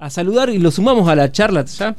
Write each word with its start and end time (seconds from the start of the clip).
a 0.00 0.10
saludar 0.10 0.50
y 0.50 0.58
lo 0.58 0.70
sumamos 0.70 1.08
a 1.08 1.14
la 1.16 1.30
charla 1.32 1.64
ya, 1.64 1.96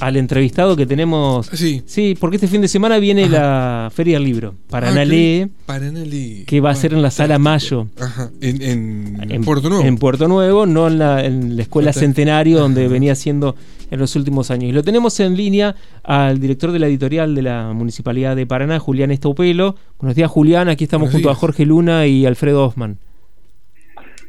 al 0.00 0.16
entrevistado 0.16 0.74
que 0.76 0.86
tenemos. 0.86 1.46
Sí. 1.52 1.82
Sí, 1.86 2.16
porque 2.18 2.36
este 2.36 2.48
fin 2.48 2.60
de 2.60 2.68
semana 2.68 2.98
viene 2.98 3.28
la 3.28 3.90
Feria 3.94 4.16
del 4.18 4.24
Libro, 4.24 4.54
Paraná 4.68 5.02
Ah, 5.02 5.04
Lee. 5.04 6.44
que 6.46 6.60
va 6.60 6.70
a 6.70 6.74
ser 6.74 6.92
en 6.94 7.02
la 7.02 7.10
Sala 7.10 7.38
Mayo. 7.38 7.86
Ajá. 8.00 8.30
En, 8.40 8.60
en, 8.62 9.30
en 9.30 9.44
Puerto 9.44 9.68
Nuevo. 9.70 9.84
En 9.84 9.96
Puerto 9.98 10.26
Nuevo, 10.26 10.66
no 10.66 10.88
en 10.88 10.98
la, 10.98 11.24
en 11.24 11.56
la 11.56 11.62
Escuela 11.62 11.92
Centenario, 11.92 12.58
donde 12.58 12.88
venía 12.88 13.14
siendo 13.14 13.54
en 13.90 14.00
los 14.00 14.16
últimos 14.16 14.50
años. 14.50 14.64
Y 14.70 14.72
lo 14.72 14.82
tenemos 14.82 15.20
en 15.20 15.36
línea 15.36 15.76
al 16.02 16.40
director 16.40 16.72
de 16.72 16.80
la 16.80 16.86
editorial 16.88 17.34
de 17.34 17.42
la 17.42 17.72
Municipalidad 17.72 18.34
de 18.34 18.46
Paraná, 18.46 18.80
Julián 18.80 19.12
Estaupelo. 19.12 19.76
Buenos 20.00 20.16
días, 20.16 20.28
Julián. 20.30 20.68
Aquí 20.68 20.84
estamos 20.84 21.06
Buenos 21.06 21.14
junto 21.22 21.30
a. 21.30 21.34
Jorge 21.36 21.64
Luna 21.66 22.06
y 22.08 22.26
Alfredo 22.26 22.66
Osman. 22.66 22.98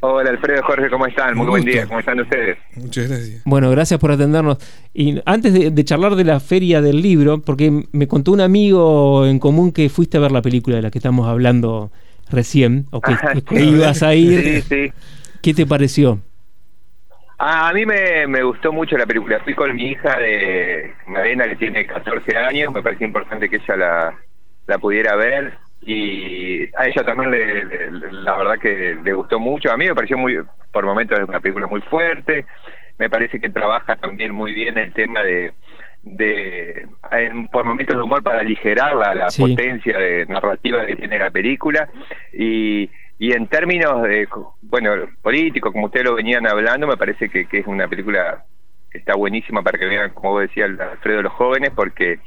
Hola 0.00 0.30
Alfredo, 0.30 0.62
Jorge, 0.62 0.90
¿cómo 0.90 1.06
están? 1.06 1.36
Muy 1.36 1.46
buen 1.46 1.62
gusto. 1.62 1.70
día, 1.72 1.86
¿cómo 1.86 2.00
están 2.00 2.20
ustedes? 2.20 2.58
Muchas 2.74 3.08
gracias. 3.08 3.42
Bueno, 3.44 3.70
gracias 3.70 3.98
por 3.98 4.10
atendernos. 4.10 4.58
Y 4.92 5.20
antes 5.24 5.52
de, 5.52 5.70
de 5.70 5.84
charlar 5.84 6.14
de 6.16 6.24
la 6.24 6.38
feria 6.40 6.80
del 6.82 7.00
libro, 7.02 7.40
porque 7.40 7.84
me 7.92 8.06
contó 8.06 8.32
un 8.32 8.40
amigo 8.40 9.26
en 9.26 9.38
común 9.38 9.72
que 9.72 9.88
fuiste 9.88 10.18
a 10.18 10.20
ver 10.20 10.32
la 10.32 10.42
película 10.42 10.76
de 10.76 10.82
la 10.82 10.90
que 10.90 10.98
estamos 10.98 11.26
hablando 11.28 11.90
recién, 12.30 12.86
o 12.90 13.00
que, 13.00 13.12
Ah, 13.12 13.34
que 13.48 13.58
sí. 13.58 13.68
ibas 13.68 14.02
a 14.02 14.14
ir, 14.14 14.62
Sí, 14.62 14.62
sí. 14.62 14.92
¿qué 15.42 15.54
te 15.54 15.66
pareció? 15.66 16.20
Ah, 17.38 17.68
a 17.68 17.72
mí 17.72 17.84
me, 17.84 18.26
me 18.26 18.42
gustó 18.42 18.72
mucho 18.72 18.96
la 18.96 19.06
película. 19.06 19.40
Fui 19.44 19.54
con 19.54 19.74
mi 19.74 19.90
hija 19.90 20.18
de 20.18 20.92
Marena, 21.06 21.46
que 21.48 21.56
tiene 21.56 21.86
14 21.86 22.36
años. 22.36 22.72
Me 22.72 22.82
pareció 22.82 23.06
importante 23.06 23.48
que 23.48 23.56
ella 23.56 23.76
la, 23.76 24.14
la 24.66 24.78
pudiera 24.78 25.16
ver. 25.16 25.52
Y 25.80 26.64
a 26.76 26.86
ella 26.86 27.04
también, 27.04 27.30
le, 27.30 27.64
le- 27.64 28.12
la 28.12 28.36
verdad 28.36 28.58
que 28.58 28.96
le 29.02 29.12
gustó 29.12 29.38
mucho. 29.38 29.70
A 29.70 29.76
mí 29.76 29.86
me 29.86 29.94
pareció 29.94 30.18
muy, 30.18 30.38
por 30.72 30.84
momentos, 30.84 31.18
es 31.18 31.28
una 31.28 31.40
película 31.40 31.66
muy 31.66 31.80
fuerte. 31.82 32.46
Me 32.98 33.10
parece 33.10 33.38
que 33.40 33.50
trabaja 33.50 33.96
también 33.96 34.32
muy 34.32 34.52
bien 34.52 34.78
el 34.78 34.92
tema 34.94 35.22
de, 35.22 35.52
de 36.02 36.88
en- 37.12 37.48
por 37.48 37.64
momentos 37.64 37.94
de 37.96 38.02
humor 38.02 38.22
para 38.22 38.40
aligerar 38.40 38.94
la, 38.96 39.14
la 39.14 39.30
Sí. 39.30 39.42
potencia 39.42 39.98
de 39.98 40.26
narrativa 40.26 40.86
que 40.86 40.96
tiene 40.96 41.18
la 41.18 41.30
película. 41.30 41.88
Y, 42.32 42.90
y 43.18 43.32
en 43.32 43.46
términos 43.48 44.02
de, 44.02 44.28
bueno, 44.62 44.92
político, 45.22 45.72
como 45.72 45.86
ustedes 45.86 46.06
lo 46.06 46.14
venían 46.14 46.46
hablando, 46.46 46.86
me 46.86 46.96
parece 46.96 47.28
que, 47.28 47.46
que 47.46 47.58
es 47.58 47.66
una 47.66 47.86
película 47.86 48.44
que 48.90 48.98
está 48.98 49.14
buenísima 49.14 49.62
para 49.62 49.78
que 49.78 49.86
vean, 49.86 50.10
como 50.14 50.30
vos 50.32 50.42
decías, 50.42 50.70
Alfredo, 50.80 51.22
los 51.22 51.32
jóvenes, 51.34 51.70
porque 51.74 52.18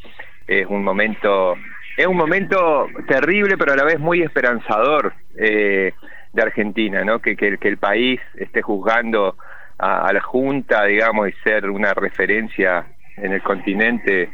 es 0.48 0.68
un 0.68 0.84
momento, 0.84 1.56
es 1.98 2.08
un 2.08 2.18
momento 2.18 2.88
terrible, 3.08 3.58
pero 3.58 3.74
a 3.74 3.76
la 3.76 3.84
vez 3.84 4.00
muy 4.00 4.22
esperanzador 4.22 5.14
eh, 5.36 5.94
de 6.34 6.42
Argentina, 6.42 7.04
¿no? 7.04 7.20
Que, 7.20 7.36
que, 7.36 7.58
que 7.58 7.68
el 7.68 7.78
país 7.78 8.20
esté 8.36 8.62
juzgando 8.62 9.36
a, 9.80 10.12
la 10.12 10.22
Junta, 10.22 10.86
digamos, 10.86 11.30
y 11.30 11.32
ser 11.44 11.70
una 11.70 11.94
referencia 11.94 12.86
en 13.16 13.34
el 13.34 13.42
continente 13.42 14.30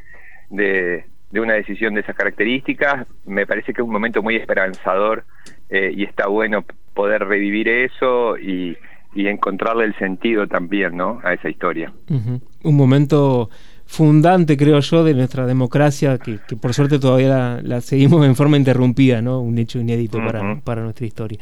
de, 0.50 1.06
una 1.34 1.54
decisión 1.54 1.94
de 1.94 2.02
esas 2.02 2.16
características, 2.16 3.08
me 3.26 3.46
parece 3.46 3.74
que 3.74 3.82
es 3.82 3.86
un 3.86 3.94
momento 3.94 4.24
muy 4.24 4.36
esperanzador 4.36 5.26
eh, 5.70 5.92
y 5.96 6.04
está 6.04 6.28
bueno 6.28 6.64
poder 6.94 7.28
revivir 7.28 7.68
eso 7.68 8.38
y, 8.38 8.78
y 9.14 9.28
encontrarle 9.28 9.84
el 9.84 9.96
sentido 9.98 10.48
también, 10.48 10.96
¿no? 10.96 11.20
A 11.24 11.34
esa 11.34 11.50
historia. 11.50 11.92
Un 12.10 12.76
momento 12.76 13.50
fundante, 13.86 14.58
creo 14.58 14.80
yo, 14.80 15.04
de 15.04 15.14
nuestra 15.14 15.46
democracia, 15.46 16.18
que, 16.18 16.40
que 16.48 16.56
por 16.56 16.74
suerte 16.74 17.00
todavía 17.00 17.30
la, 17.30 17.62
la 17.62 17.82
seguimos 17.82 18.26
en 18.26 18.36
forma 18.36 18.58
interrumpida, 18.58 19.22
¿no? 19.22 19.40
Un 19.42 19.58
hecho 19.58 19.80
inédito 19.80 20.18
para, 20.18 20.60
para 20.62 20.82
nuestra 20.82 21.06
historia. 21.06 21.40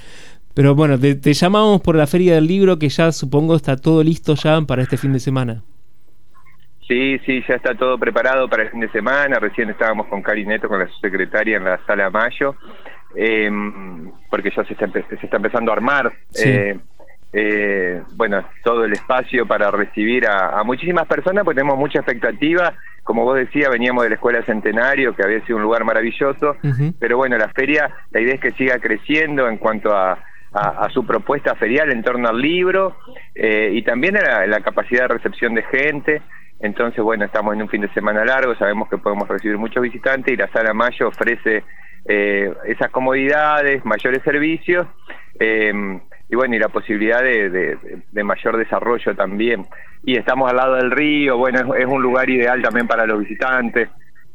Pero 0.53 0.75
bueno, 0.75 0.99
te, 0.99 1.15
te 1.15 1.33
llamamos 1.33 1.81
por 1.81 1.95
la 1.95 2.05
Feria 2.05 2.35
del 2.35 2.45
Libro, 2.45 2.77
que 2.77 2.89
ya 2.89 3.11
supongo 3.11 3.55
está 3.55 3.75
todo 3.75 4.03
listo 4.03 4.35
ya 4.35 4.61
para 4.61 4.83
este 4.83 4.97
fin 4.97 5.13
de 5.13 5.19
semana. 5.19 5.63
Sí, 6.87 7.17
sí, 7.25 7.41
ya 7.47 7.55
está 7.55 7.73
todo 7.75 7.97
preparado 7.97 8.47
para 8.49 8.63
el 8.63 8.69
fin 8.69 8.81
de 8.81 8.89
semana. 8.89 9.39
Recién 9.39 9.69
estábamos 9.69 10.07
con 10.07 10.21
Cari 10.21 10.45
Neto, 10.45 10.67
con 10.67 10.79
la 10.79 10.87
subsecretaria 10.89 11.57
en 11.57 11.63
la 11.63 11.83
sala 11.85 12.09
Mayo, 12.09 12.55
eh, 13.15 13.49
porque 14.29 14.51
ya 14.55 14.63
se 14.65 14.73
está, 14.73 14.91
se 14.91 15.15
está 15.15 15.37
empezando 15.37 15.71
a 15.71 15.75
armar. 15.75 16.11
Sí. 16.29 16.49
eh, 16.49 16.79
eh, 17.33 18.01
bueno, 18.15 18.43
todo 18.63 18.85
el 18.85 18.93
espacio 18.93 19.45
para 19.47 19.71
recibir 19.71 20.27
a, 20.27 20.59
a 20.59 20.63
muchísimas 20.63 21.07
personas, 21.07 21.43
pues 21.43 21.55
tenemos 21.55 21.77
mucha 21.77 21.99
expectativa. 21.99 22.73
Como 23.03 23.23
vos 23.25 23.35
decías, 23.35 23.69
veníamos 23.69 24.03
de 24.03 24.09
la 24.09 24.15
Escuela 24.15 24.41
Centenario, 24.45 25.13
que 25.15 25.23
había 25.23 25.41
sido 25.45 25.57
un 25.57 25.63
lugar 25.63 25.83
maravilloso, 25.83 26.55
pero 26.99 27.17
bueno, 27.17 27.37
la 27.37 27.49
feria, 27.49 27.89
la 28.11 28.21
idea 28.21 28.35
es 28.35 28.39
que 28.39 28.51
siga 28.51 28.79
creciendo 28.79 29.47
en 29.49 29.57
cuanto 29.57 29.93
a, 29.93 30.11
a- 30.53 30.85
a 30.85 30.89
su 30.91 31.05
propuesta 31.05 31.55
ferial 31.55 31.91
en 31.91 32.01
torno 32.03 32.29
al 32.29 32.39
libro 32.39 32.95
eh, 33.35 33.71
y 33.73 33.81
también 33.81 34.15
a 34.17 34.21
la, 34.21 34.47
la 34.47 34.61
capacidad 34.61 35.01
de 35.09 35.15
recepción 35.15 35.53
de 35.53 35.63
gente. 35.63 36.21
Entonces, 36.61 37.03
bueno, 37.03 37.25
estamos 37.25 37.53
en 37.55 37.63
un 37.63 37.67
fin 37.67 37.81
de 37.81 37.89
semana 37.93 38.23
largo, 38.23 38.55
sabemos 38.55 38.87
que 38.87 38.97
podemos 38.97 39.27
recibir 39.27 39.57
muchos 39.57 39.81
visitantes 39.83 40.33
y 40.33 40.37
la 40.37 40.47
Sala 40.53 40.73
Mayo 40.73 41.09
ofrece 41.09 41.63
eh, 42.05 42.53
esas 42.67 42.89
comodidades, 42.91 43.83
mayores 43.83 44.21
servicios 44.23 44.87
eh, 45.39 45.99
y 46.29 46.35
bueno, 46.35 46.55
y 46.55 46.59
la 46.59 46.69
posibilidad 46.69 47.21
de, 47.21 47.49
de- 47.49 48.23
mayor 48.23 48.57
desarrollo 48.57 49.15
también. 49.15 49.65
Y 50.03 50.17
estamos 50.17 50.49
al 50.49 50.57
lado 50.57 50.75
del 50.75 50.91
río, 50.91 51.37
bueno, 51.37 51.75
es, 51.75 51.81
es 51.81 51.85
un 51.85 52.01
lugar 52.01 52.29
ideal 52.29 52.61
también 52.61 52.87
para 52.87 53.05
los 53.05 53.19
visitantes. 53.19 53.89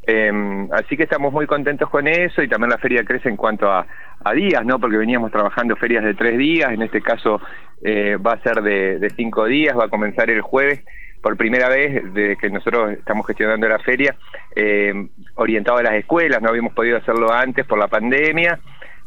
Eh, 0.07 0.33
así 0.73 0.97
que 0.97 1.03
estamos 1.03 1.33
muy 1.33 1.47
contentos 1.47 1.91
con 1.91 2.07
eso 2.09 2.43
y 2.43 2.49
también 2.49 2.71
la 2.71 2.79
feria 2.79 3.05
crece 3.05 3.29
en 3.29 3.37
cuanto 3.37 3.71
a, 3.71 3.87
a 4.25 4.33
días, 4.33 4.65
¿no? 4.65 4.79
Porque 4.79 4.97
veníamos 4.97 5.31
trabajando 5.31 5.77
ferias 5.77 6.03
de 6.03 6.15
tres 6.15 6.39
días, 6.39 6.73
en 6.73 6.81
este 6.83 7.03
caso 7.03 7.41
eh, 7.83 8.17
va 8.17 8.33
a 8.33 8.43
ser 8.43 8.63
de, 8.63 8.99
de 8.99 9.11
cinco 9.11 9.45
días, 9.45 9.77
va 9.77 9.85
a 9.85 9.91
comenzar 9.91 10.31
el 10.31 10.41
jueves 10.41 10.81
por 11.21 11.37
primera 11.37 11.69
vez 11.69 12.03
desde 12.15 12.37
que 12.37 12.49
nosotros 12.49 12.93
estamos 12.93 13.27
gestionando 13.27 13.69
la 13.69 13.81
feria, 13.81 14.15
eh, 14.57 14.95
orientado 15.35 15.79
a 15.79 15.83
las 15.83 15.95
escuelas, 15.95 16.41
no 16.41 16.49
habíamos 16.49 16.73
podido 16.73 16.97
hacerlo 16.97 17.31
antes 17.33 17.67
por 17.67 17.79
la 17.79 17.89
pandemia. 17.89 18.61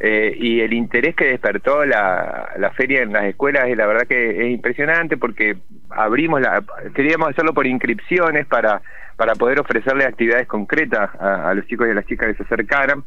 Eh, 0.04 0.36
y 0.36 0.62
el 0.62 0.74
interés 0.74 1.16
que 1.16 1.26
despertó 1.26 1.86
la, 1.86 2.50
la 2.58 2.72
feria 2.72 3.04
en 3.04 3.14
las 3.14 3.26
escuelas 3.26 3.68
es 3.68 3.78
la 3.78 3.86
verdad 3.86 4.08
que 4.08 4.48
es 4.48 4.52
impresionante 4.52 5.16
porque 5.16 5.58
abrimos 5.92 6.42
la 6.42 6.64
queríamos 6.96 7.30
hacerlo 7.30 7.54
por 7.54 7.68
inscripciones 7.68 8.48
para 8.48 8.82
para 9.16 9.36
poder 9.36 9.60
ofrecerles 9.60 10.08
actividades 10.08 10.48
concretas 10.48 11.12
a, 11.20 11.54
los 11.54 11.68
chicos 11.68 11.88
y 11.88 11.92
a 11.92 11.94
las 11.94 12.08
chicas 12.08 12.30
que 12.30 12.38
se 12.38 12.44
acercaran. 12.44 13.04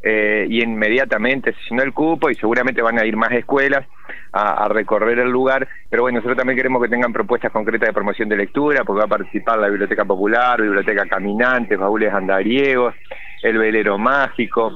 Eh, 0.00 0.46
y 0.48 0.62
inmediatamente 0.62 1.52
se 1.52 1.58
llenó 1.70 1.82
el 1.82 1.92
cupo 1.92 2.30
y 2.30 2.36
seguramente 2.36 2.80
van 2.80 3.00
a 3.00 3.04
ir 3.04 3.16
más 3.16 3.32
escuelas 3.32 3.84
a, 4.30 4.64
a 4.64 4.68
recorrer 4.68 5.18
el 5.18 5.30
lugar, 5.30 5.66
pero 5.90 6.02
bueno, 6.02 6.18
nosotros 6.18 6.36
también 6.36 6.56
queremos 6.56 6.80
que 6.80 6.88
tengan 6.88 7.12
propuestas 7.12 7.50
concretas 7.50 7.88
de 7.88 7.92
promoción 7.92 8.28
de 8.28 8.36
lectura, 8.36 8.84
porque 8.84 9.00
va 9.00 9.06
a 9.06 9.08
participar 9.08 9.58
la 9.58 9.68
Biblioteca 9.68 10.04
Popular, 10.04 10.62
Biblioteca 10.62 11.06
Caminantes, 11.06 11.76
Baúles 11.76 12.14
Andariegos, 12.14 12.94
el 13.42 13.58
Velero 13.58 13.98
Mágico, 13.98 14.70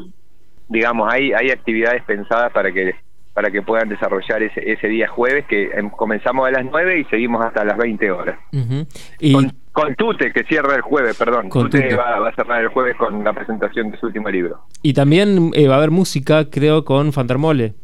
digamos, 0.70 1.12
hay, 1.12 1.32
hay 1.32 1.50
actividades 1.50 2.03
pensadas 2.04 2.50
para 2.53 2.72
que 2.72 2.94
para 3.34 3.50
que 3.50 3.62
puedan 3.62 3.88
desarrollar 3.88 4.42
ese, 4.42 4.72
ese 4.72 4.88
día 4.88 5.06
jueves, 5.08 5.44
que 5.47 5.70
em, 5.72 5.88
comenzamos 5.88 6.48
a 6.48 6.50
las 6.50 6.64
9 6.64 7.00
y 7.00 7.04
seguimos 7.04 7.44
hasta 7.44 7.64
las 7.64 7.76
20 7.78 8.10
horas. 8.10 8.38
Y 9.20 9.32
Con, 9.32 9.53
con 9.72 9.94
Tute, 9.94 10.32
que 10.32 10.42
cierra 10.44 10.75
el 10.75 10.82
jueves, 10.82 11.16
perdón. 11.16 11.48
Con 11.48 11.70
Tute, 11.70 11.82
Tute. 11.82 11.97
Va, 11.97 12.19
va 12.19 12.31
a 12.31 12.34
cerrar 12.34 12.60
el 12.60 12.69
jueves 12.69 12.97
con 12.97 13.22
la 13.22 13.32
presentación 13.32 13.92
de 13.92 13.98
su 13.98 14.06
último 14.06 14.28
libro. 14.28 14.64
Y 14.82 14.94
también 14.94 15.53
eh, 15.54 15.69
va 15.69 15.75
a 15.75 15.78
haber 15.78 15.92
música, 15.92 16.50
creo, 16.50 16.84
con 16.84 17.12
Fantermole. 17.12 17.75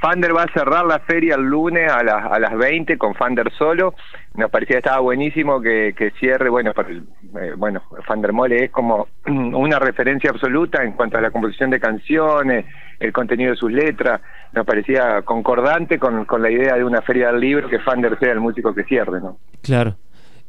Fander 0.00 0.36
va 0.36 0.44
a 0.44 0.52
cerrar 0.52 0.84
la 0.86 1.00
feria 1.00 1.34
el 1.34 1.42
lunes 1.42 1.90
a 1.90 2.02
las, 2.04 2.24
a 2.30 2.38
las 2.38 2.56
20 2.56 2.96
con 2.98 3.14
Fander 3.14 3.50
solo. 3.58 3.94
Nos 4.34 4.50
parecía 4.50 4.74
que 4.74 4.78
estaba 4.78 5.00
buenísimo 5.00 5.60
que, 5.60 5.94
que 5.96 6.10
cierre. 6.20 6.48
Bueno, 6.50 6.72
por 6.72 6.88
el- 6.90 7.02
eh, 7.40 7.52
bueno, 7.56 7.82
Fander 8.06 8.32
Mole 8.32 8.64
es 8.66 8.70
como 8.70 9.08
una 9.26 9.78
referencia 9.78 10.30
absoluta 10.30 10.82
en 10.84 10.92
cuanto 10.92 11.18
a 11.18 11.20
la 11.20 11.30
composición 11.30 11.70
de 11.70 11.80
canciones, 11.80 12.64
el 13.00 13.12
contenido 13.12 13.50
de 13.50 13.56
sus 13.56 13.72
letras. 13.72 14.20
Nos 14.52 14.64
parecía 14.64 15.22
concordante 15.22 15.98
con, 15.98 16.24
con 16.24 16.42
la 16.42 16.50
idea 16.50 16.76
de 16.76 16.84
una 16.84 17.02
feria 17.02 17.32
del 17.32 17.40
libro 17.40 17.68
que 17.68 17.80
Fander 17.80 18.18
sea 18.18 18.32
el 18.32 18.40
músico 18.40 18.74
que 18.74 18.84
cierre, 18.84 19.20
¿no? 19.20 19.38
Claro. 19.62 19.96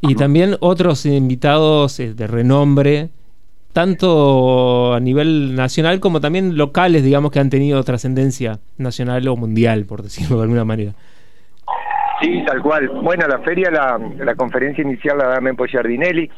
Y 0.01 0.15
también 0.15 0.55
otros 0.61 1.05
invitados 1.05 1.99
eh, 1.99 2.13
de 2.13 2.25
renombre, 2.27 3.09
tanto 3.73 4.93
a 4.93 4.99
nivel 4.99 5.55
nacional 5.55 5.99
como 5.99 6.19
también 6.21 6.57
locales, 6.57 7.03
digamos, 7.03 7.31
que 7.31 7.39
han 7.39 7.49
tenido 7.49 7.83
trascendencia 7.83 8.59
nacional 8.77 9.27
o 9.27 9.35
mundial, 9.35 9.85
por 9.85 10.01
decirlo 10.03 10.37
de 10.37 10.43
alguna 10.43 10.65
manera. 10.65 10.93
Sí, 12.21 12.43
tal 12.45 12.61
cual. 12.61 12.89
Bueno, 13.01 13.27
la 13.27 13.39
feria, 13.39 13.71
la, 13.71 13.97
la 14.25 14.35
conferencia 14.35 14.81
inicial 14.83 15.17
la 15.17 15.27
da 15.29 15.39
Mempo 15.41 15.65
Giardinelli. 15.65 16.29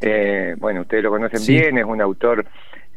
Eh, 0.00 0.54
bueno, 0.58 0.82
ustedes 0.82 1.02
lo 1.02 1.10
conocen 1.10 1.40
Sí. 1.40 1.52
bien, 1.54 1.76
es 1.78 1.84
un 1.84 2.00
autor 2.00 2.44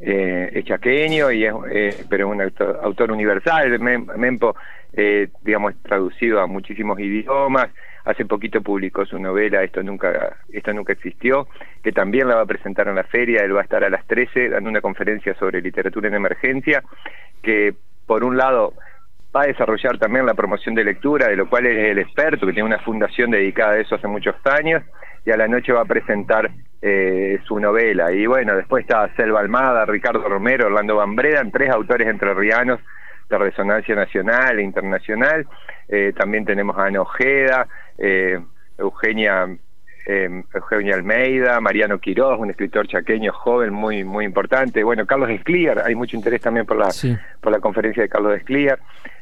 eh, 0.01 0.49
es 0.53 0.65
chaqueño, 0.65 1.31
y 1.31 1.45
es, 1.45 1.53
eh, 1.71 2.05
pero 2.09 2.27
es 2.27 2.33
un 2.35 2.41
autor, 2.83 3.11
universal. 3.11 3.79
Mem- 3.79 4.15
Mempo, 4.17 4.55
eh, 4.93 5.29
digamos, 5.43 5.73
es 5.73 5.81
traducido 5.83 6.39
a 6.39 6.47
muchísimos 6.47 6.99
idiomas. 6.99 7.69
Hace 8.05 8.25
poquito 8.25 8.61
publicó 8.61 9.05
su 9.05 9.19
novela 9.19 9.61
Esto 9.61 9.83
nunca 9.83 10.37
esto 10.51 10.73
nunca 10.73 10.93
existió, 10.93 11.47
que 11.83 11.91
también 11.91 12.27
la 12.27 12.35
va 12.35 12.41
a 12.41 12.45
presentar 12.45 12.87
en 12.87 12.95
la 12.95 13.03
feria. 13.03 13.43
Él 13.43 13.55
va 13.55 13.59
a 13.59 13.63
estar 13.63 13.83
a 13.83 13.89
las 13.89 14.05
13 14.07 14.49
dando 14.49 14.69
una 14.69 14.81
conferencia 14.81 15.35
sobre 15.35 15.61
literatura 15.61 16.07
en 16.07 16.15
emergencia, 16.15 16.81
que 17.43 17.73
por 18.07 18.23
un 18.23 18.37
lado 18.37 18.73
va 19.35 19.43
a 19.43 19.47
desarrollar 19.47 19.99
también 19.99 20.25
la 20.25 20.33
promoción 20.33 20.73
de 20.73 20.83
lectura, 20.85 21.27
de 21.27 21.35
lo 21.35 21.47
cual 21.49 21.67
es 21.67 21.77
el 21.91 21.99
experto, 21.99 22.47
que 22.47 22.53
tiene 22.53 22.67
una 22.67 22.79
fundación 22.79 23.29
dedicada 23.29 23.73
a 23.73 23.79
eso 23.79 23.95
hace 23.95 24.07
muchos 24.07 24.35
años, 24.45 24.81
y 25.25 25.29
a 25.31 25.37
la 25.37 25.47
noche 25.47 25.71
va 25.73 25.81
a 25.81 25.85
presentar 25.85 26.49
eh, 26.81 27.39
su 27.45 27.59
novela. 27.59 28.11
Y 28.11 28.25
bueno, 28.25 28.55
después 28.55 28.81
está 28.81 29.13
Selva 29.15 29.39
Almada, 29.39 29.85
Ricardo 29.85 30.27
Romero, 30.27 30.67
Orlando 30.67 30.95
Bambreda, 30.95 31.43
tres 31.51 31.69
autores 31.71 32.07
entrerrianos 32.07 32.79
de 33.29 33.37
resonancia 33.37 33.95
nacional 33.95 34.59
e 34.59 34.63
internacional. 34.63 35.45
Eh, 35.87 36.13
también 36.17 36.45
tenemos 36.45 36.77
a 36.77 36.85
Ana 36.85 37.01
Ojeda, 37.01 37.67
eh, 37.97 38.39
Eugenia 38.77 39.47
eh, 40.05 40.43
Eugenia 40.55 40.95
Almeida, 40.95 41.59
Mariano 41.61 41.99
Quiroz, 41.99 42.39
un 42.39 42.49
escritor 42.49 42.87
chaqueño 42.87 43.31
joven 43.31 43.71
muy 43.71 44.03
muy 44.03 44.25
importante. 44.25 44.83
Bueno, 44.83 45.05
Carlos 45.05 45.29
Escliar, 45.29 45.83
hay 45.85 45.93
mucho 45.93 46.15
interés 46.15 46.41
también 46.41 46.65
por 46.65 46.77
la 46.77 46.89
por 47.39 47.51
la 47.51 47.59
conferencia 47.59 48.01
de 48.01 48.09
Carlos 48.09 48.35
Escliar. 48.35 48.79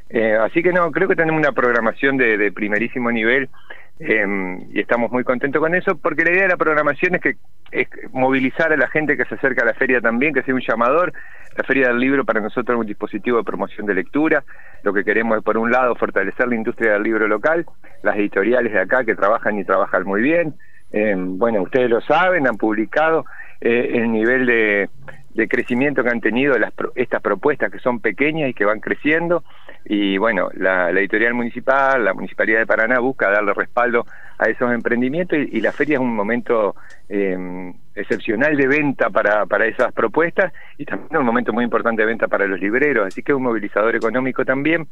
Eh, 0.10 0.38
así 0.40 0.64
que 0.64 0.72
no, 0.72 0.90
creo 0.92 1.10
que 1.10 1.18
tenemos 1.18 1.40
una 1.40 1.52
programación 1.52 2.16
de, 2.16 2.38
de 2.38 2.54
primerísimo 2.54 3.12
nivel 3.12 3.50
eh, 4.00 4.68
y 4.72 4.80
estamos 4.80 5.12
muy 5.12 5.24
contentos 5.24 5.60
con 5.60 5.74
eso 5.74 5.98
porque 5.98 6.24
la 6.24 6.32
idea 6.32 6.44
de 6.44 6.50
la 6.50 6.58
programación 6.58 7.16
es 7.16 7.22
que 7.22 7.36
es 7.72 7.88
movilizar 8.12 8.72
a 8.72 8.78
la 8.78 8.88
gente 8.88 9.18
que 9.18 9.26
se 9.26 9.36
acerca 9.36 9.64
a 9.64 9.66
la 9.66 9.74
feria 9.74 10.00
también, 10.00 10.34
que 10.34 10.44
sea 10.44 10.54
un 10.54 10.62
llamador. 10.62 11.14
La 11.58 11.64
Feria 11.64 11.88
del 11.88 12.00
Libro 12.00 12.24
para 12.24 12.40
nosotros 12.40 12.76
es 12.76 12.80
un 12.80 12.86
dispositivo 12.86 13.40
de 13.40 13.44
promoción 13.44 13.88
de 13.88 13.96
lectura. 13.96 14.44
Lo 14.84 14.94
que 14.94 15.04
queremos 15.04 15.38
es, 15.38 15.44
por 15.44 15.58
un 15.58 15.72
lado, 15.72 15.96
fortalecer 15.96 16.48
la 16.48 16.56
industria 16.56 16.94
del 16.94 17.04
libro 17.04 17.28
local, 17.28 17.66
las 18.04 18.16
editoriales 18.16 18.72
de 18.72 18.80
acá 18.80 19.04
que 19.04 19.16
trabajan 19.16 19.58
y 19.58 19.66
trabajan 19.66 20.04
muy 20.04 20.22
bien. 20.22 20.54
Eh, 20.92 21.16
bueno, 21.18 21.64
ustedes 21.64 21.90
lo 21.90 22.00
saben, 22.02 22.48
han 22.48 22.58
publicado 22.58 23.26
eh, 23.60 23.92
el 23.96 24.12
nivel 24.12 24.46
de, 24.46 24.90
de 25.38 25.48
crecimiento 25.48 26.04
que 26.04 26.10
han 26.10 26.20
tenido 26.20 26.58
las, 26.58 26.74
estas 26.96 27.22
propuestas 27.22 27.72
que 27.72 27.78
son 27.78 28.00
pequeñas 28.00 28.50
y 28.50 28.54
que 28.56 28.66
van 28.66 28.80
creciendo. 28.80 29.44
Y 29.86 30.18
bueno, 30.18 30.50
la, 30.56 30.90
editorial 30.90 31.36
municipal, 31.36 32.04
la 32.04 32.16
Municipalidad 32.16 32.60
de 32.60 32.66
Paraná 32.66 33.00
busca 33.00 33.30
darle 33.30 33.54
respaldo 33.54 34.04
a 34.40 34.50
esos 34.50 34.74
emprendimientos 34.74 35.38
y, 35.38 35.62
la 35.62 35.72
feria 35.72 35.96
es 35.96 36.00
un 36.00 36.16
momento 36.16 36.76
eh, 37.08 37.72
excepcional 37.94 38.58
de 38.58 38.68
venta 38.68 39.12
para, 39.12 39.46
para 39.46 39.68
esas 39.68 39.94
propuestas 39.94 40.52
y 40.78 40.86
también 40.86 41.18
un 41.18 41.26
momento 41.26 41.54
muy 41.54 41.64
importante 41.64 42.02
de 42.02 42.08
venta 42.08 42.28
para 42.28 42.48
los 42.48 42.60
libreros, 42.60 43.06
así 43.06 43.22
que 43.22 43.32
es 43.32 43.36
un 43.36 43.44
movilizador 43.44 43.96
económico 43.96 44.44
también. 44.44 44.88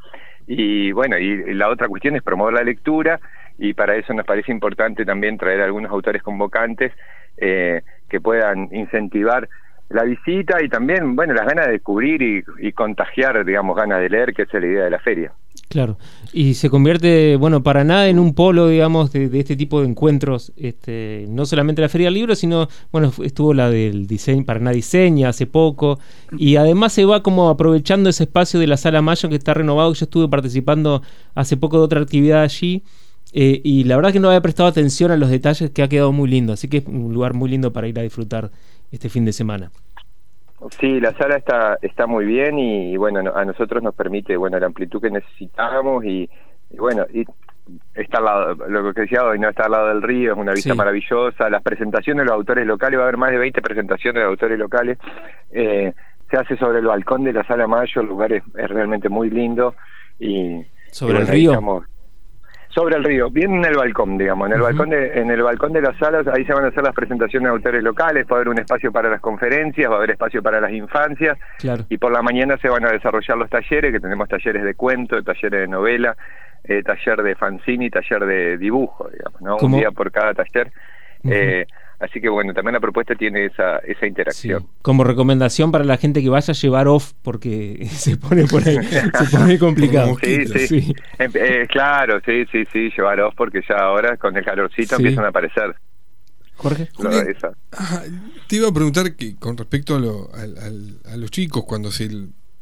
Y 0.46 0.92
bueno, 0.92 1.18
y 1.18 1.56
la 1.56 1.70
otra 1.70 1.88
cuestión 1.88 2.16
es 2.16 2.22
promover 2.22 2.54
la 2.54 2.64
lectura 2.64 3.20
y 3.58 3.74
para 3.74 3.96
eso 3.96 4.14
nos 4.14 4.28
parece 4.28 4.52
importante 4.52 5.06
también 5.06 5.40
traer 5.40 5.62
algunos 5.62 5.92
autores 5.92 6.22
convocantes 6.22 6.92
eh, 7.38 7.82
que 8.08 8.22
puedan 8.22 8.70
incentivar 8.72 9.50
la 9.90 10.04
visita 10.04 10.64
y 10.64 10.70
también, 10.70 11.16
bueno, 11.16 11.34
las 11.34 11.46
ganas 11.46 11.68
de 11.68 11.74
descubrir 11.74 12.44
y, 12.60 12.72
contagiar, 12.72 13.46
digamos, 13.46 13.76
ganas 13.76 14.02
de 14.02 14.10
leer, 14.10 14.34
que 14.34 14.44
es 14.44 14.54
la 14.54 14.66
idea 14.66 14.84
de 14.86 14.90
la 14.90 15.00
feria. 15.00 15.32
Claro, 15.70 15.98
y 16.34 16.56
se 16.56 16.70
convierte, 16.70 17.36
bueno, 17.38 17.64
para 17.64 17.84
nada 17.84 18.08
en 18.08 18.20
un 18.20 18.34
polo, 18.34 18.68
digamos, 18.68 19.12
de, 19.12 19.30
de, 19.30 19.40
este 19.40 19.56
tipo 19.56 19.82
de 19.82 19.88
encuentros, 19.88 20.54
este, 20.58 21.26
no 21.30 21.46
solamente 21.46 21.82
la 21.82 21.90
Feria 21.90 22.08
del 22.08 22.16
Libro, 22.16 22.36
sino, 22.36 22.68
bueno, 22.92 23.12
estuvo 23.24 23.54
la 23.54 23.70
del 23.70 24.08
diseño, 24.08 24.44
Paraná 24.46 24.72
Diseña 24.72 25.30
hace 25.30 25.48
poco, 25.48 26.00
y 26.38 26.56
además 26.56 26.94
se 26.94 27.06
va 27.06 27.24
como 27.24 27.50
aprovechando 27.50 28.10
ese 28.10 28.24
espacio 28.24 28.60
de 28.60 28.68
la 28.68 28.78
Sala 28.78 29.02
Mayo 29.02 29.30
que 29.30 29.36
está 29.36 29.54
renovado, 29.54 29.94
yo 29.94 30.06
estuve 30.06 30.28
participando 30.28 31.02
hace 31.36 31.58
poco 31.58 31.78
de 31.78 31.84
otra 31.84 32.02
actividad 32.02 32.44
allí, 32.44 32.84
eh, 33.34 33.60
y 33.64 33.84
la 33.84 33.98
verdad 33.98 34.14
que 34.14 34.20
no 34.20 34.30
había 34.30 34.42
prestado 34.42 34.70
atención 34.70 35.12
a 35.12 35.18
los 35.18 35.30
detalles, 35.30 35.70
que 35.72 35.84
ha 35.84 35.90
quedado 35.90 36.12
muy 36.12 36.30
lindo, 36.30 36.54
así 36.54 36.68
que 36.68 36.78
es 36.78 36.86
un 36.86 37.14
lugar 37.14 37.34
muy 37.34 37.50
lindo 37.50 37.74
para 37.74 37.88
ir 37.88 38.00
a 38.00 38.04
disfrutar 38.04 38.52
este 38.96 39.10
fin 39.10 39.26
de 39.26 39.34
semana. 39.34 39.72
Sí, 40.80 41.00
la 41.00 41.14
sala 41.14 41.38
está 41.38 41.78
está 41.82 42.08
muy 42.08 42.26
bien 42.26 42.58
y, 42.58 42.94
y 42.94 42.98
bueno, 42.98 43.32
a 43.36 43.46
nosotros 43.46 43.84
nos 43.84 43.94
permite, 43.94 44.36
bueno, 44.36 44.58
la 44.60 44.66
amplitud 44.66 45.02
que 45.02 45.12
necesitamos 45.12 46.04
y, 46.06 46.30
y 46.72 46.78
bueno, 46.78 47.06
y 47.14 47.26
está 47.94 48.20
al 48.20 48.26
lado, 48.26 48.54
lo 48.68 48.94
que 48.94 49.02
decía 49.02 49.24
hoy, 49.24 49.40
no 49.40 49.50
está 49.50 49.66
al 49.66 49.72
lado 49.72 49.88
del 49.90 50.02
río, 50.02 50.34
es 50.34 50.38
una 50.38 50.54
vista 50.54 50.72
sí. 50.72 50.78
maravillosa, 50.78 51.50
las 51.50 51.62
presentaciones 51.62 52.22
de 52.22 52.26
los 52.26 52.34
autores 52.34 52.66
locales, 52.66 53.00
va 53.00 53.04
a 53.04 53.08
haber 53.08 53.18
más 53.18 53.32
de 53.32 53.38
20 53.38 53.62
presentaciones 53.62 54.22
de 54.22 54.28
autores 54.28 54.58
locales, 54.58 54.98
eh, 55.52 55.94
se 56.30 56.38
hace 56.38 56.58
sobre 56.58 56.80
el 56.80 56.86
balcón 56.86 57.24
de 57.24 57.34
la 57.34 57.44
sala 57.46 57.68
Mayo, 57.68 58.02
el 58.02 58.08
lugar 58.08 58.34
es, 58.34 58.44
es 58.58 58.70
realmente 58.70 59.10
muy 59.10 59.30
lindo 59.30 59.76
y... 60.20 60.64
¿Sobre 60.92 61.14
y 61.14 61.16
bueno, 61.16 61.28
el 61.28 61.28
río? 61.28 61.52
Estamos, 61.52 61.86
sobre 62.75 62.98
el 62.98 63.06
río, 63.06 63.30
bien 63.30 63.56
en 63.56 63.66
el 63.66 63.77
balcón, 63.77 64.18
digamos, 64.18 64.48
en 64.48 64.54
el 64.54 64.60
uh 64.60 64.63
-huh. 64.63 64.68
balcón 64.68 64.89
de 64.89 65.19
en 65.19 65.31
el 65.31 65.42
balcón 65.42 65.72
de 65.72 65.81
las 65.81 65.98
salas, 65.98 66.27
ahí 66.27 66.44
se 66.44 66.54
van 66.54 66.66
a 66.66 66.68
hacer 66.68 66.83
las 66.83 66.94
presentaciones 66.94 67.48
de 67.48 67.56
autores 67.56 67.81
locales, 67.81 68.25
va 68.30 68.36
a 68.36 68.39
haber 68.39 68.50
un 68.50 68.60
espacio 68.60 68.92
para 68.92 69.10
las 69.10 69.22
conferencias, 69.22 69.89
va 69.89 69.95
a 69.95 69.98
haber 69.98 70.12
espacio 70.12 70.44
para 70.44 70.60
las 70.60 70.72
infancias, 70.74 71.38
claro. 71.57 71.86
y 71.88 71.98
por 71.98 72.12
la 72.12 72.22
mañana 72.22 72.57
se 72.57 72.68
van 72.68 72.86
a 72.86 72.92
desarrollar 72.92 73.38
los 73.38 73.50
talleres, 73.50 73.94
que 73.94 74.00
tenemos 74.01 74.27
talleres 74.27 74.63
de 74.63 74.75
cuento, 74.75 75.24
talleres 75.24 75.62
de 75.62 75.68
novela, 75.69 76.18
eh, 76.66 76.83
taller 76.83 77.24
de 77.24 77.36
fanzine 77.36 77.86
y 77.86 77.89
taller 77.89 78.25
de 78.25 78.57
dibujo, 78.57 79.07
digamos, 79.10 79.42
¿no? 79.42 79.57
¿Cómo? 79.57 79.75
Un 79.75 79.81
día 79.81 79.92
por 79.92 80.12
cada 80.12 80.33
taller. 80.33 80.68
Uh 81.24 81.30
-huh. 81.30 81.33
eh, 81.33 81.68
Así 82.00 82.20
que 82.20 82.30
bueno, 82.30 82.54
también 82.54 82.74
la 82.74 82.80
propuesta 82.80 83.16
tiene 83.16 83.46
esa, 83.46 83.78
esa 83.80 84.06
interacción. 84.06 84.64
Sí. 84.64 84.68
Como 84.82 85.04
recomendación 85.04 85.72
para 85.72 85.84
la 85.84 85.98
gente 85.98 86.22
que 86.22 86.30
vaya 86.30 86.52
a 86.52 86.56
llevar 86.56 86.88
off, 86.88 87.14
porque 87.22 87.88
se 87.92 88.18
pone 88.18 88.46
por 88.46 88.68
ahí, 88.68 88.78
se 88.84 89.38
pone 89.38 89.58
complicado. 89.60 90.18
sí, 90.22 90.46
sí, 90.46 90.68
sí. 90.68 90.96
Eh, 91.20 91.30
eh, 91.34 91.68
claro, 91.70 92.20
sí, 92.26 92.46
sí, 92.52 92.66
sí, 92.72 92.92
llevar 92.96 93.20
off 93.22 93.34
porque 93.38 93.62
ya 93.68 93.76
ahora 93.76 94.18
con 94.18 94.36
el 94.36 94.44
calorcito 94.44 94.98
sí. 94.98 95.02
empiezan 95.02 95.26
a 95.26 95.30
aparecer. 95.30 95.76
Jorge. 96.58 96.88
Jorge 96.94 97.36
ah, 97.74 98.04
te 98.48 98.56
iba 98.56 98.70
a 98.70 98.74
preguntar 98.74 99.16
que 99.16 99.36
con 99.36 99.58
respecto 99.58 99.96
a, 99.96 100.00
lo, 100.00 100.30
a, 100.34 100.42
a, 100.42 101.14
a 101.14 101.18
los 101.18 101.30
chicos, 101.32 101.66
cuando 101.66 101.92
se, 101.92 102.10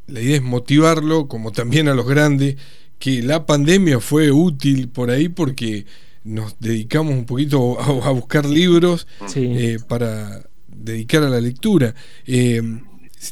la 0.08 0.20
idea 0.20 0.38
es 0.38 0.42
motivarlo, 0.42 1.28
como 1.28 1.52
también 1.52 1.88
a 1.88 1.94
los 1.94 2.08
grandes, 2.08 2.58
que 3.00 3.22
la 3.22 3.46
pandemia 3.46 4.00
fue 4.00 4.32
útil 4.32 4.90
por 4.90 5.10
ahí 5.12 5.30
porque 5.30 5.86
nos 6.24 6.60
dedicamos 6.60 7.14
un 7.14 7.26
poquito 7.26 7.80
a, 7.80 8.08
a 8.08 8.12
buscar 8.12 8.46
libros 8.46 9.08
sí. 9.28 9.54
eh, 9.56 9.78
para 9.88 10.44
dedicar 10.68 11.24
a 11.24 11.30
la 11.30 11.40
lectura. 11.40 11.94
Eh, 12.26 12.62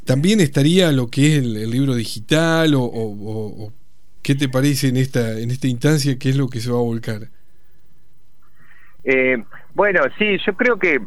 también 0.06 0.40
estaría 0.40 0.92
lo 0.92 1.08
que 1.08 1.28
es 1.28 1.44
el, 1.44 1.58
el 1.58 1.70
libro 1.70 1.96
digital 1.96 2.76
o, 2.76 2.84
o, 2.84 3.66
o, 3.66 3.74
qué 4.22 4.36
te 4.36 4.48
parece 4.48 4.88
en 4.88 4.98
esta 4.98 5.40
en 5.40 5.52
esta 5.52 5.68
instancia 5.68 6.18
qué 6.20 6.30
es 6.30 6.38
lo 6.38 6.48
que 6.48 6.60
se 6.60 6.72
va 6.72 6.78
a 6.78 6.82
volcar. 6.84 7.28
Eh, 9.04 9.44
bueno, 9.74 10.02
sí, 10.18 10.38
yo 10.46 10.54
creo 10.54 10.78
que 10.78 10.96
eh, 10.96 11.02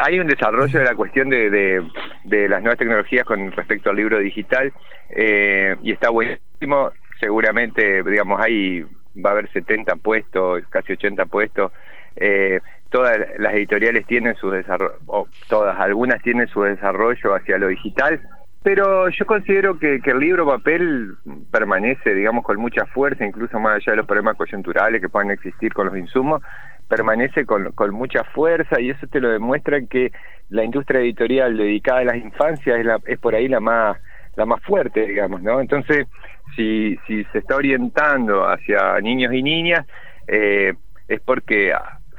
hay 0.00 0.18
un 0.18 0.26
desarrollo 0.26 0.78
de 0.78 0.84
la 0.84 0.94
cuestión 0.94 1.28
de, 1.30 1.48
de, 1.48 1.82
de 2.24 2.48
las 2.48 2.60
nuevas 2.60 2.78
tecnologías 2.78 3.24
con 3.24 3.52
respecto 3.52 3.90
al 3.90 3.96
libro 3.96 4.18
digital 4.18 4.72
eh, 5.10 5.76
y 5.82 5.92
está 5.92 6.10
buenísimo. 6.10 6.90
Seguramente, 7.20 8.02
digamos, 8.02 8.40
hay 8.40 8.84
va 9.24 9.30
a 9.30 9.32
haber 9.32 9.50
70 9.52 9.96
puestos, 9.96 10.62
casi 10.68 10.92
80 10.92 11.26
puestos. 11.26 11.72
Eh, 12.16 12.60
todas 12.90 13.18
las 13.38 13.54
editoriales 13.54 14.06
tienen 14.06 14.34
su 14.36 14.50
desarrollo, 14.50 14.94
o 15.06 15.28
todas, 15.48 15.78
algunas 15.78 16.22
tienen 16.22 16.46
su 16.48 16.62
desarrollo 16.62 17.34
hacia 17.34 17.58
lo 17.58 17.68
digital, 17.68 18.20
pero 18.62 19.08
yo 19.10 19.26
considero 19.26 19.78
que, 19.78 20.00
que, 20.00 20.10
el 20.10 20.18
libro 20.18 20.46
papel 20.46 21.14
permanece, 21.50 22.14
digamos, 22.14 22.44
con 22.44 22.58
mucha 22.58 22.84
fuerza, 22.86 23.24
incluso 23.24 23.60
más 23.60 23.76
allá 23.76 23.92
de 23.92 23.96
los 23.98 24.06
problemas 24.06 24.36
coyunturales 24.36 25.00
que 25.00 25.08
puedan 25.08 25.30
existir 25.30 25.72
con 25.72 25.86
los 25.86 25.96
insumos, 25.96 26.42
permanece 26.88 27.44
con, 27.44 27.72
con 27.72 27.92
mucha 27.92 28.24
fuerza 28.24 28.80
y 28.80 28.90
eso 28.90 29.06
te 29.06 29.20
lo 29.20 29.28
demuestra 29.30 29.80
que 29.82 30.12
la 30.50 30.64
industria 30.64 31.00
editorial 31.00 31.56
dedicada 31.56 32.00
a 32.00 32.04
las 32.04 32.16
infancias 32.16 32.78
es, 32.78 32.86
la, 32.86 32.98
es 33.06 33.18
por 33.18 33.34
ahí 33.34 33.48
la 33.48 33.60
más 33.60 33.98
la 34.36 34.44
más 34.44 34.62
fuerte, 34.62 35.06
digamos, 35.06 35.42
¿no? 35.42 35.60
Entonces, 35.60 36.06
si, 36.54 36.98
si 37.06 37.24
se 37.24 37.38
está 37.38 37.56
orientando 37.56 38.48
hacia 38.48 39.00
niños 39.00 39.32
y 39.32 39.42
niñas, 39.42 39.86
eh, 40.28 40.74
es 41.08 41.20
porque 41.20 41.72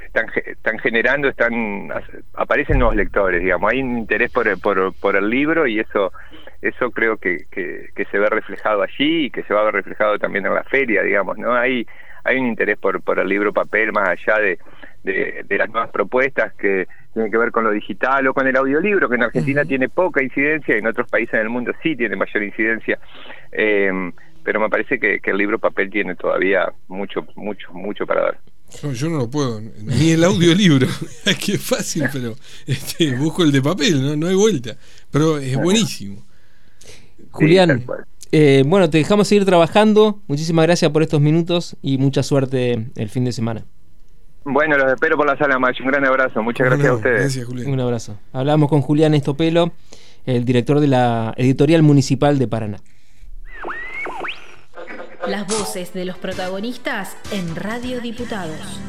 están, 0.06 0.28
están 0.46 0.80
generando, 0.80 1.28
están 1.28 1.90
aparecen 2.34 2.80
nuevos 2.80 2.96
lectores, 2.96 3.42
digamos, 3.42 3.72
hay 3.72 3.82
un 3.82 4.00
interés 4.00 4.32
por, 4.32 4.60
por, 4.60 4.94
por 5.00 5.16
el 5.16 5.30
libro 5.30 5.68
y 5.68 5.80
eso 5.80 6.12
eso 6.62 6.90
creo 6.90 7.18
que, 7.18 7.46
que, 7.52 7.90
que, 7.96 8.06
se 8.06 8.18
ve 8.18 8.28
reflejado 8.30 8.82
allí 8.82 9.26
y 9.26 9.30
que 9.30 9.44
se 9.44 9.54
va 9.54 9.62
a 9.62 9.66
ver 9.66 9.76
reflejado 9.76 10.18
también 10.18 10.46
en 10.48 10.56
la 10.56 10.64
feria, 10.64 11.04
digamos, 11.04 11.38
¿no? 11.38 11.54
Hay, 11.54 11.86
hay 12.24 12.38
un 12.40 12.48
interés 12.48 12.80
por, 12.80 13.02
por 13.02 13.20
el 13.20 13.28
libro 13.28 13.54
papel 13.54 13.92
más 13.92 14.10
allá 14.10 14.40
de, 14.40 14.58
de, 15.12 15.46
de 15.48 15.58
las 15.58 15.70
nuevas 15.70 15.90
propuestas 15.90 16.54
que 16.54 16.88
tienen 17.14 17.32
que 17.32 17.38
ver 17.38 17.52
con 17.52 17.64
lo 17.64 17.72
digital 17.72 18.28
o 18.28 18.34
con 18.34 18.48
el 18.48 18.56
audiolibro, 18.56 19.10
que 19.10 19.16
en 19.16 19.24
Argentina 19.24 19.62
uh 19.62 19.66
-huh. 19.66 19.68
tiene 19.68 19.90
poca 19.90 20.24
incidencia 20.24 20.76
y 20.76 20.80
en 20.80 20.88
otros 20.88 21.10
países 21.10 21.34
del 21.40 21.50
mundo 21.50 21.72
sí 21.82 21.96
tiene 21.96 22.16
mayor 22.16 22.44
incidencia. 22.44 23.00
Eh, 23.52 24.12
pero 24.44 24.62
me 24.62 24.70
parece 24.70 24.98
que, 24.98 25.20
que, 25.20 25.32
el 25.32 25.38
libro 25.38 25.60
papel 25.60 25.90
tiene 25.90 26.16
todavía 26.16 26.72
mucho, 26.88 27.26
mucho, 27.36 27.74
mucho 27.74 28.06
para 28.06 28.22
dar. 28.22 28.40
Yo, 28.82 28.94
yo 28.94 29.10
no 29.10 29.18
lo 29.18 29.30
puedo, 29.30 29.60
ni 29.60 30.12
el 30.12 30.24
audiolibro, 30.24 30.88
es 31.26 31.38
que 31.38 31.54
es 31.56 31.62
fácil, 31.62 32.06
pero 32.14 32.36
este, 32.66 33.14
busco 33.16 33.44
el 33.44 33.52
de 33.52 33.62
papel, 33.62 34.02
no, 34.02 34.16
no 34.16 34.28
hay 34.28 34.36
vuelta. 34.36 34.78
Pero 35.12 35.38
es 35.38 35.58
buenísimo. 35.58 36.24
Julián, 37.32 37.84
eh, 38.32 38.64
bueno, 38.66 38.90
te 38.90 38.98
dejamos 38.98 39.28
seguir 39.28 39.46
trabajando. 39.46 40.22
Muchísimas 40.28 40.66
gracias 40.66 40.92
por 40.92 41.02
estos 41.02 41.20
minutos 41.20 41.76
y 41.82 41.98
mucha 41.98 42.24
suerte 42.24 42.88
el 42.96 43.10
fin 43.10 43.26
de 43.26 43.32
semana. 43.32 43.66
Bueno, 44.50 44.78
los 44.78 44.94
espero 44.94 45.18
por 45.18 45.28
la 45.28 45.38
sala, 45.38 45.60
Macho. 45.60 45.84
Un 45.84 45.90
gran 45.90 46.06
abrazo. 46.06 46.42
Muchas 46.42 46.68
gracias 46.68 46.90
a 46.90 46.94
ustedes. 46.94 47.20
Gracias, 47.20 47.46
Julián. 47.46 47.70
Un 47.70 47.80
abrazo. 47.82 48.18
Hablamos 48.32 48.70
con 48.70 48.82
Julián 48.82 49.14
Estopelo, 49.14 49.74
el 50.26 50.46
director 50.46 50.80
de 50.80 50.88
la 50.88 51.34
Editorial 51.36 51.84
Municipal 51.84 52.40
de 52.40 52.48
Paraná. 52.48 52.78
Las 55.28 55.46
voces 55.48 55.94
de 55.94 56.06
los 56.06 56.18
protagonistas 56.18 57.18
en 57.34 57.58
Radio 57.58 58.00
Diputados. 58.00 58.80